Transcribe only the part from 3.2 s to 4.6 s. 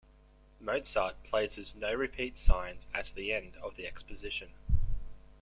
end of the exposition.